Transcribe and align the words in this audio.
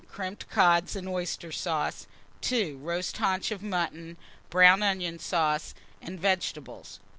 Crimped 0.09 0.49
cod 0.49 0.95
and 0.95 1.07
oyster 1.07 1.51
sauce. 1.51 2.07
2. 2.41 2.77
Roast 2.81 3.17
haunch 3.17 3.51
of 3.51 3.61
mutton, 3.61 4.17
brown 4.49 4.81
onion 4.81 5.19
sauce, 5.19 5.75
and 6.01 6.19
vegetables. 6.19 6.99